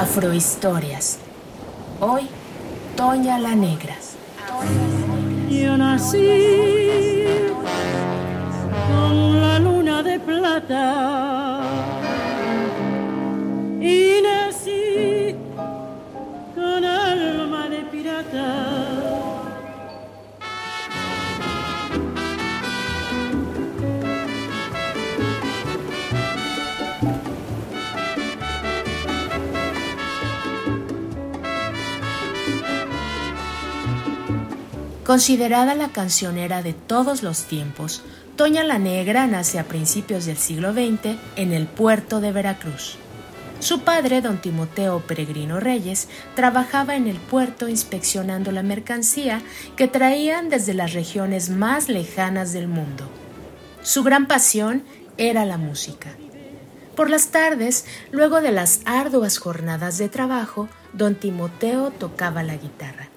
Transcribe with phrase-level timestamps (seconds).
[0.00, 1.18] Afrohistorias.
[2.00, 2.22] Hoy,
[2.96, 3.94] Toña la Negra.
[5.50, 7.26] Yo nací
[8.88, 11.60] con la luna de plata
[13.78, 15.36] y nací
[16.54, 18.89] con alma de pirata.
[35.10, 38.00] Considerada la cancionera de todos los tiempos,
[38.36, 42.94] Toña la Negra nace a principios del siglo XX en el puerto de Veracruz.
[43.58, 49.42] Su padre, don Timoteo Peregrino Reyes, trabajaba en el puerto inspeccionando la mercancía
[49.74, 53.10] que traían desde las regiones más lejanas del mundo.
[53.82, 54.84] Su gran pasión
[55.16, 56.14] era la música.
[56.94, 63.09] Por las tardes, luego de las arduas jornadas de trabajo, don Timoteo tocaba la guitarra.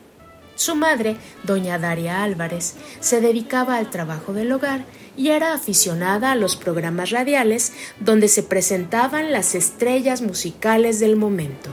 [0.55, 4.85] Su madre, doña Daria Álvarez, se dedicaba al trabajo del hogar
[5.17, 11.71] y era aficionada a los programas radiales donde se presentaban las estrellas musicales del momento.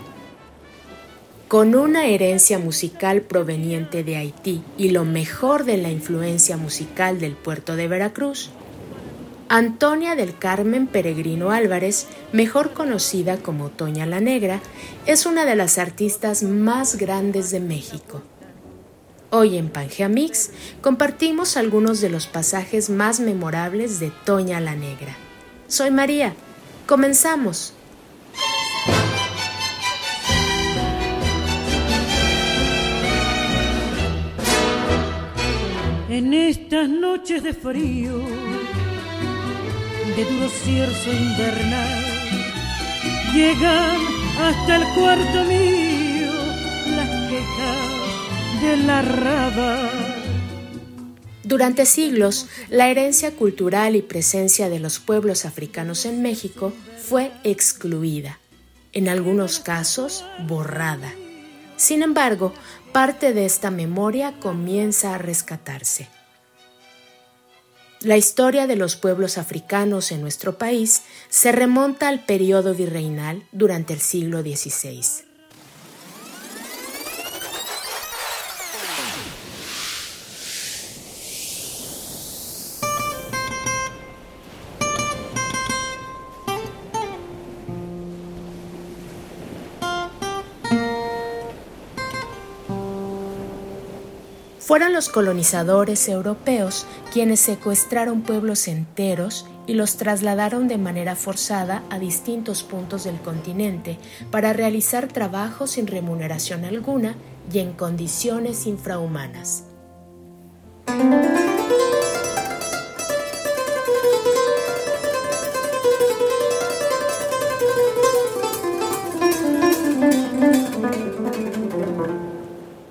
[1.48, 7.32] Con una herencia musical proveniente de Haití y lo mejor de la influencia musical del
[7.32, 8.50] puerto de Veracruz,
[9.48, 14.60] Antonia del Carmen Peregrino Álvarez, mejor conocida como Toña la Negra,
[15.06, 18.22] es una de las artistas más grandes de México.
[19.32, 25.16] Hoy en Pangea Mix compartimos algunos de los pasajes más memorables de Toña la Negra.
[25.68, 26.34] Soy María.
[26.84, 27.72] Comenzamos.
[36.08, 38.18] En estas noches de frío,
[40.16, 42.04] de duro cierzo invernal,
[43.32, 43.96] llegan
[44.40, 45.89] hasta el cuarto mío
[48.60, 49.00] de la.
[51.42, 58.38] Durante siglos, la herencia cultural y presencia de los pueblos africanos en México fue excluida,
[58.92, 61.12] en algunos casos borrada.
[61.76, 62.54] Sin embargo,
[62.92, 66.08] parte de esta memoria comienza a rescatarse.
[68.00, 73.92] La historia de los pueblos africanos en nuestro país se remonta al periodo virreinal durante
[73.92, 75.29] el siglo XVI.
[94.70, 101.98] Fueron los colonizadores europeos quienes secuestraron pueblos enteros y los trasladaron de manera forzada a
[101.98, 103.98] distintos puntos del continente
[104.30, 107.16] para realizar trabajos sin remuneración alguna
[107.52, 109.64] y en condiciones infrahumanas.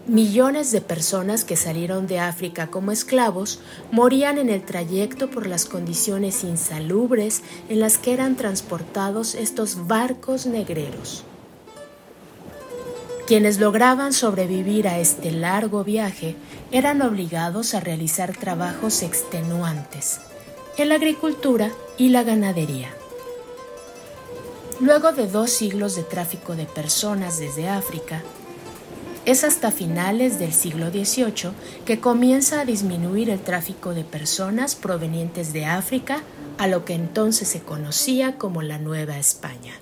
[0.10, 3.60] Millones de personas que salieron de África como esclavos
[3.92, 10.48] morían en el trayecto por las condiciones insalubres en las que eran transportados estos barcos
[10.48, 11.26] negreros.
[13.28, 16.36] Quienes lograban sobrevivir a este largo viaje
[16.72, 20.22] eran obligados a realizar trabajos extenuantes
[20.78, 22.90] en la agricultura y la ganadería.
[24.80, 28.24] Luego de dos siglos de tráfico de personas desde África,
[29.26, 31.52] es hasta finales del siglo XVIII
[31.86, 36.22] que comienza a disminuir el tráfico de personas provenientes de África
[36.58, 39.74] a lo que entonces se conocía como la Nueva España.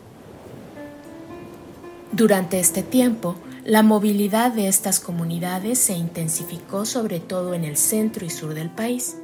[2.11, 8.25] Durante este tiempo, la movilidad de estas comunidades se intensificó sobre todo en el centro
[8.25, 9.17] y sur del país,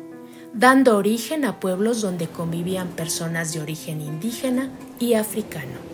[0.54, 4.70] dando origen a pueblos donde convivían personas de origen indígena
[5.00, 5.93] y africano.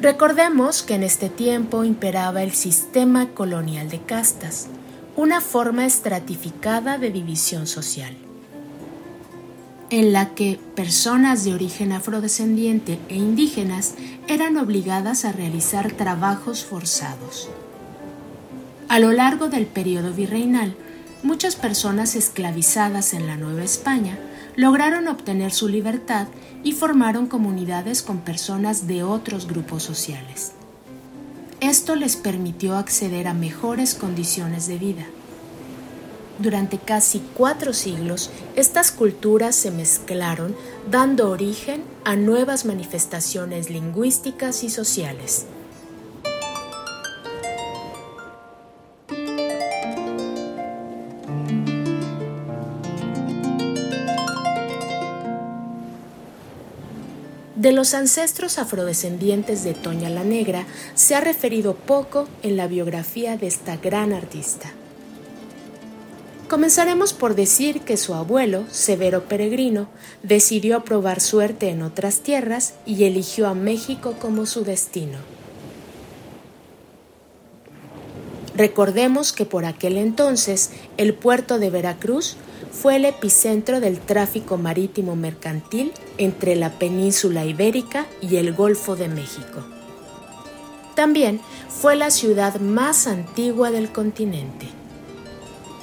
[0.00, 4.68] Recordemos que en este tiempo imperaba el sistema colonial de castas,
[5.14, 8.16] una forma estratificada de división social,
[9.90, 13.92] en la que personas de origen afrodescendiente e indígenas
[14.26, 17.50] eran obligadas a realizar trabajos forzados.
[18.88, 20.74] A lo largo del periodo virreinal,
[21.22, 24.18] muchas personas esclavizadas en la Nueva España
[24.56, 26.28] lograron obtener su libertad
[26.62, 30.52] y formaron comunidades con personas de otros grupos sociales.
[31.60, 35.06] Esto les permitió acceder a mejores condiciones de vida.
[36.38, 40.56] Durante casi cuatro siglos, estas culturas se mezclaron,
[40.90, 45.44] dando origen a nuevas manifestaciones lingüísticas y sociales.
[57.60, 60.64] De los ancestros afrodescendientes de Toña la Negra
[60.94, 64.72] se ha referido poco en la biografía de esta gran artista.
[66.48, 69.90] Comenzaremos por decir que su abuelo, Severo Peregrino,
[70.22, 75.18] decidió probar suerte en otras tierras y eligió a México como su destino.
[78.56, 82.38] Recordemos que por aquel entonces el puerto de Veracruz
[82.72, 89.08] fue el epicentro del tráfico marítimo mercantil entre la península ibérica y el Golfo de
[89.08, 89.64] México.
[90.94, 94.68] También fue la ciudad más antigua del continente,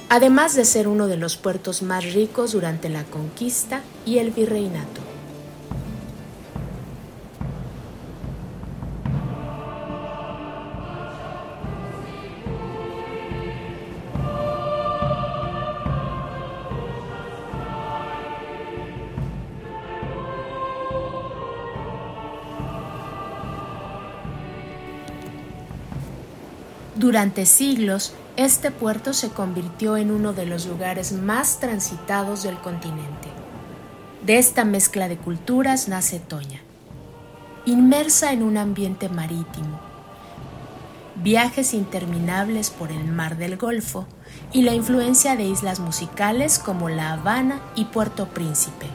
[0.08, 5.07] además de ser uno de los puertos más ricos durante la conquista y el virreinato.
[27.08, 33.28] Durante siglos, este puerto se convirtió en uno de los lugares más transitados del continente.
[34.26, 36.60] De esta mezcla de culturas nace Toña,
[37.64, 39.80] inmersa en un ambiente marítimo,
[41.14, 44.06] viajes interminables por el mar del Golfo
[44.52, 48.86] y la influencia de islas musicales como La Habana y Puerto Príncipe.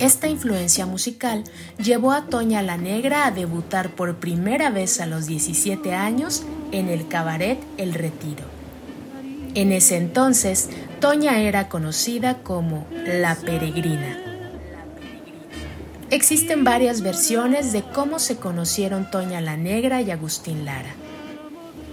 [0.00, 1.44] Esta influencia musical
[1.78, 6.42] llevó a Toña la Negra a debutar por primera vez a los 17 años
[6.72, 8.42] en el cabaret El Retiro.
[9.54, 10.68] En ese entonces,
[11.00, 14.18] Toña era conocida como La Peregrina.
[16.10, 20.92] Existen varias versiones de cómo se conocieron Toña la Negra y Agustín Lara.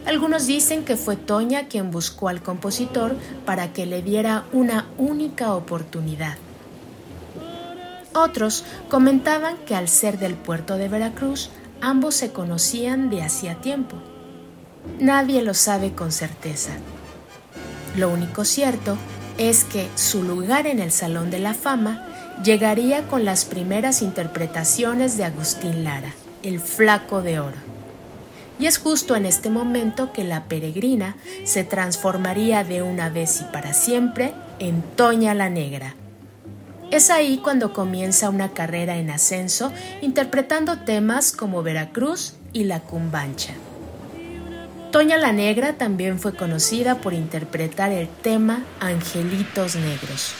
[0.07, 3.15] Algunos dicen que fue Toña quien buscó al compositor
[3.45, 6.37] para que le diera una única oportunidad
[8.13, 11.49] otros comentaban que al ser del puerto de Veracruz,
[11.81, 13.97] ambos se conocían de hacía tiempo.
[14.99, 16.71] Nadie lo sabe con certeza.
[17.95, 18.97] Lo único cierto
[19.37, 22.07] es que su lugar en el Salón de la Fama
[22.43, 26.13] llegaría con las primeras interpretaciones de Agustín Lara,
[26.43, 27.57] el Flaco de Oro.
[28.59, 31.15] Y es justo en este momento que la peregrina
[31.45, 35.95] se transformaría de una vez y para siempre en Toña la Negra,
[36.91, 39.71] es ahí cuando comienza una carrera en ascenso
[40.01, 43.53] interpretando temas como Veracruz y La Cumbancha.
[44.91, 50.33] Toña la Negra también fue conocida por interpretar el tema Angelitos Negros.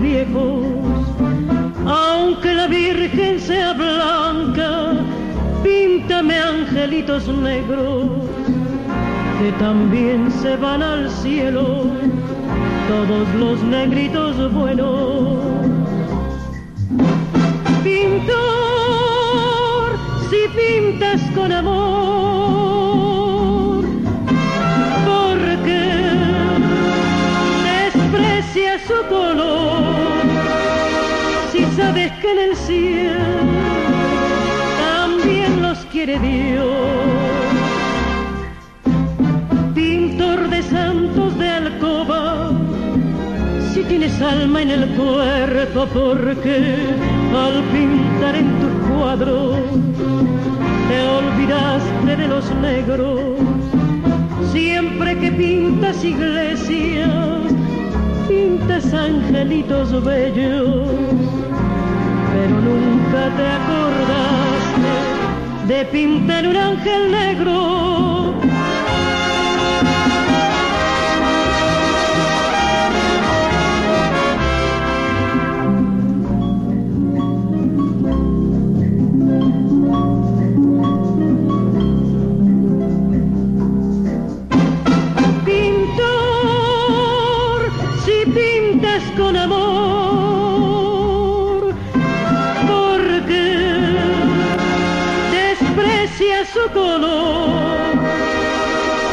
[0.00, 0.64] Viejos.
[1.86, 4.94] Aunque la Virgen sea blanca,
[5.62, 8.08] píntame angelitos negros
[9.40, 11.86] que también se van al cielo
[12.88, 15.38] todos los negritos buenos.
[17.82, 18.38] Pintor,
[20.28, 22.79] si pintas con amor,
[32.32, 33.38] en el cielo
[34.80, 36.90] también los quiere Dios.
[43.90, 46.76] tienes alma en el cuerpo porque
[47.34, 49.56] al pintar en tus cuadros
[50.88, 53.20] te olvidaste de los negros.
[54.52, 57.10] Siempre que pintas iglesias,
[58.28, 60.88] pintas angelitos bellos,
[62.50, 64.94] nunca te acordaste
[65.66, 68.19] de pintar un ángel negro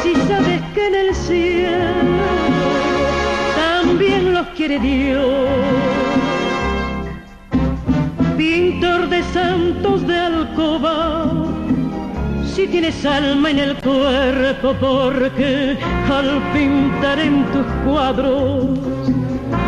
[0.01, 1.93] Si sabes que en el cielo
[3.55, 5.49] también los quiere Dios.
[8.37, 11.31] Pintor de santos de alcoba,
[12.55, 15.77] si tienes alma en el cuerpo, porque
[16.09, 18.79] al pintar en tus cuadros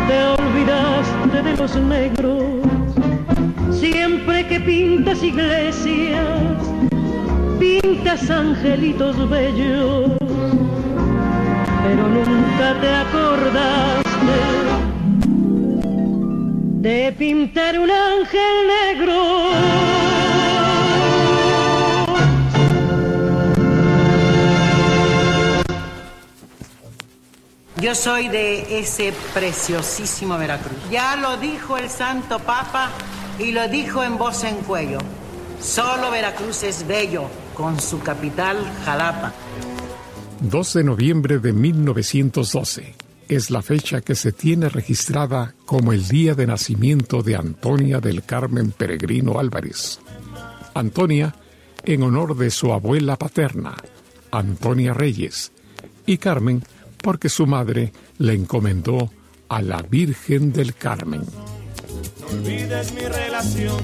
[0.08, 2.42] te olvidaste de los negros.
[3.70, 6.69] Siempre que pintas iglesias,
[7.80, 10.12] pintas angelitos bellos,
[11.84, 14.10] pero nunca te acordaste
[16.80, 19.14] de pintar un ángel negro.
[27.76, 30.76] Yo soy de ese preciosísimo Veracruz.
[30.90, 32.90] Ya lo dijo el Santo Papa
[33.38, 34.98] y lo dijo en voz en cuello.
[35.62, 39.34] Solo Veracruz es bello con su capital Jalapa.
[40.40, 42.94] 2 de noviembre de 1912
[43.28, 48.24] es la fecha que se tiene registrada como el día de nacimiento de Antonia del
[48.24, 50.00] Carmen Peregrino Álvarez.
[50.72, 51.34] Antonia
[51.84, 53.76] en honor de su abuela paterna,
[54.30, 55.52] Antonia Reyes,
[56.06, 56.64] y Carmen
[57.02, 59.10] porque su madre le encomendó
[59.50, 61.24] a la Virgen del Carmen.
[62.32, 63.80] Olvides mi relación,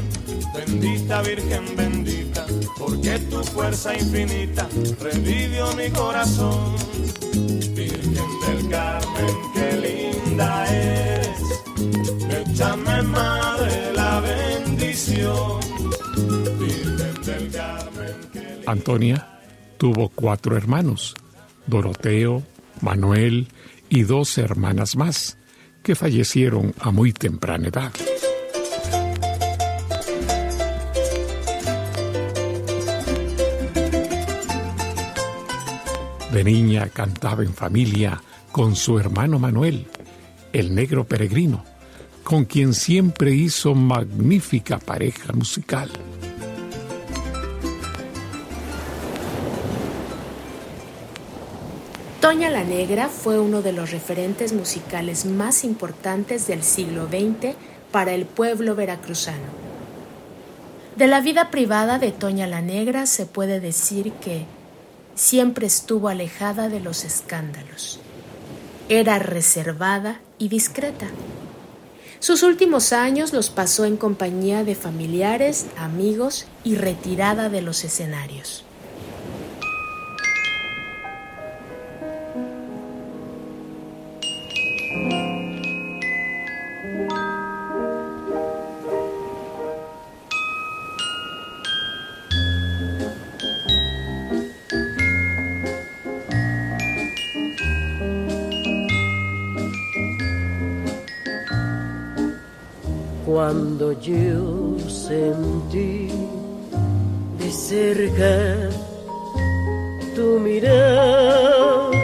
[0.54, 2.46] bendita Virgen bendita,
[2.78, 4.68] porque tu fuerza infinita
[5.00, 6.76] revivió mi corazón.
[7.74, 11.40] Virgen del Carmen, qué linda eres,
[12.30, 15.60] échame madre la bendición.
[16.58, 19.40] Virgen del Carmen, qué Antonia
[19.76, 21.14] tuvo cuatro hermanos,
[21.66, 22.44] Doroteo,
[22.80, 23.48] Manuel
[23.88, 25.36] y dos hermanas más,
[25.82, 27.92] que fallecieron a muy temprana edad.
[36.36, 38.20] De niña cantaba en familia
[38.52, 39.86] con su hermano Manuel,
[40.52, 41.64] el negro peregrino,
[42.24, 45.88] con quien siempre hizo magnífica pareja musical.
[52.20, 57.54] Toña la Negra fue uno de los referentes musicales más importantes del siglo XX
[57.90, 59.48] para el pueblo veracruzano.
[60.96, 64.44] De la vida privada de Toña la Negra se puede decir que
[65.16, 67.98] siempre estuvo alejada de los escándalos.
[68.88, 71.08] Era reservada y discreta.
[72.20, 78.65] Sus últimos años los pasó en compañía de familiares, amigos y retirada de los escenarios.
[104.00, 106.08] Yo sentí
[107.38, 108.70] de cerca
[110.14, 111.96] tu mirar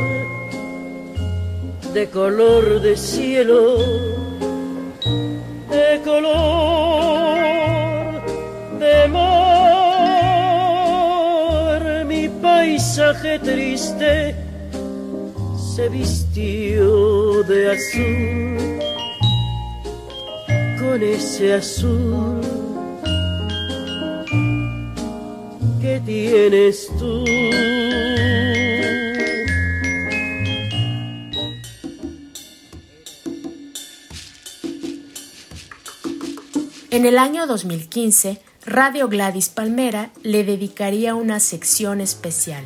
[1.95, 3.77] de color de cielo,
[5.71, 7.39] de color
[8.81, 10.03] de mar,
[12.07, 14.35] mi paisaje triste
[15.75, 18.82] se vistió de azul,
[20.93, 22.39] con ese azul
[25.81, 27.25] que tienes tú.
[36.91, 42.65] En el año 2015, Radio Gladys Palmera le dedicaría una sección especial.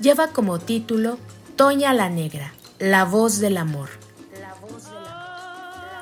[0.00, 1.18] Lleva como título
[1.54, 4.03] Toña la Negra, la voz del amor.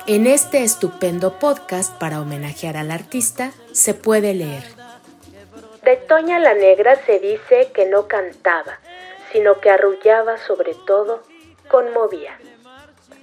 [0.05, 4.63] En este estupendo podcast para homenajear al artista se puede leer.
[5.83, 8.79] De Toña la Negra se dice que no cantaba,
[9.31, 11.21] sino que arrullaba sobre todo,
[11.69, 12.37] conmovía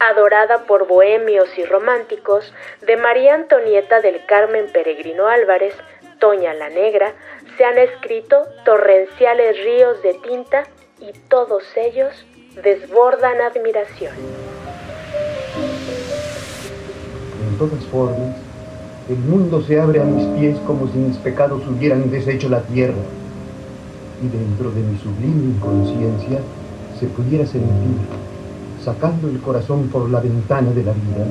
[0.01, 5.75] adorada por bohemios y románticos, de María Antonieta del Carmen Peregrino Álvarez,
[6.19, 7.13] Toña la Negra,
[7.57, 10.65] se han escrito torrenciales ríos de tinta
[10.99, 12.27] y todos ellos
[12.63, 14.15] desbordan admiración.
[17.61, 18.37] Todas formas,
[19.11, 23.03] el mundo se abre a mis pies como si mis pecados hubieran deshecho la tierra
[24.23, 26.41] y dentro de mi sublime inconsciencia
[26.99, 27.99] se pudiera sentir
[28.83, 31.27] sacando el corazón por la ventana de la vida,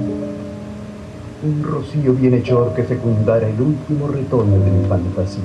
[1.43, 5.41] un rocío bienhechor que fecundara el último retoño de mi fantasía.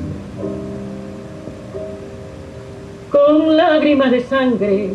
[3.11, 4.91] Con lágrimas de sangre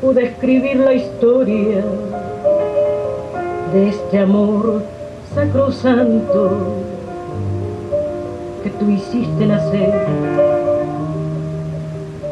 [0.00, 1.84] pude escribir la historia
[3.74, 4.84] de este amor
[5.34, 6.76] sacrosanto
[8.62, 10.06] que tú hiciste nacer.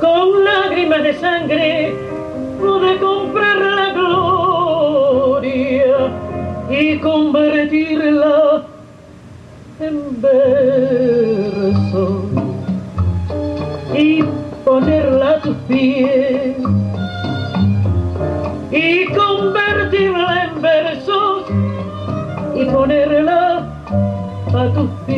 [0.00, 1.96] Con lágrimas de sangre
[2.62, 5.96] de comprar la gloria
[6.70, 8.62] y convertirla
[9.80, 12.24] en verso
[13.98, 14.22] y
[14.64, 16.61] ponerla a tus pies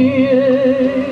[0.05, 1.05] tus pies.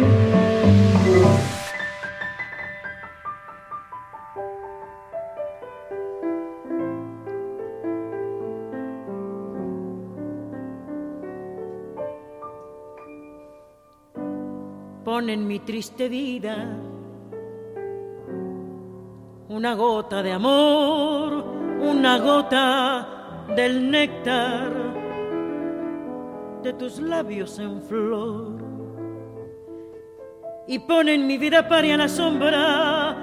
[15.28, 16.67] en mi triste vida
[19.49, 21.45] una gota de amor,
[21.80, 24.73] una gota del néctar
[26.62, 28.51] de tus labios en flor.
[30.73, 33.15] Y pone en mi vida paria la sombra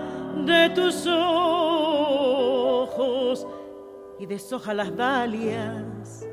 [0.46, 2.28] de tus ojos
[4.20, 6.28] y deshoja las dalias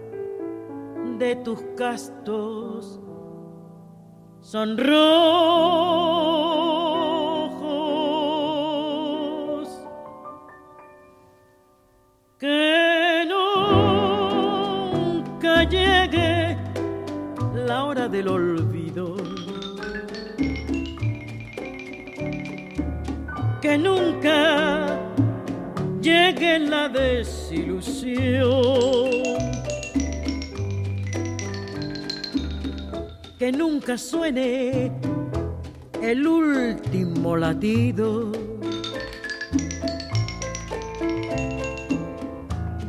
[1.19, 3.01] de tus castos.
[4.43, 5.07] Son rojos
[12.39, 13.25] que
[15.25, 16.59] nunca llegue
[17.55, 18.56] la hora del olvido
[23.67, 24.97] que nunca
[26.01, 28.15] llegue la desilusión
[33.41, 34.93] que nunca suene
[36.01, 38.31] el último latido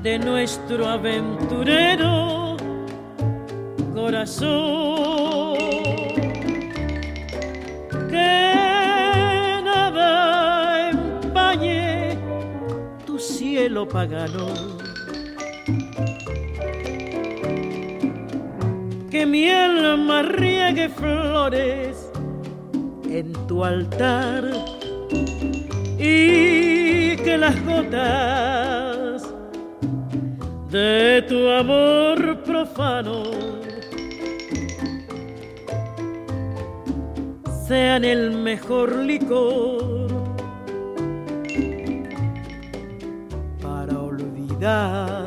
[0.03, 2.55] de nuestro aventurero
[3.95, 5.46] corazón.
[13.67, 14.47] Cielo pagano.
[19.11, 22.09] Que mi alma riegue flores
[23.09, 24.45] en tu altar
[25.99, 29.23] y que las gotas
[30.71, 33.23] de tu amor profano
[37.67, 39.86] sean el mejor licor
[44.57, 45.26] olvidar.